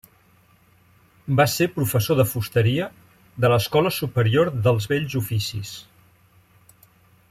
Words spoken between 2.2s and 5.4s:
de fusteria de l'Escola Superior dels Bells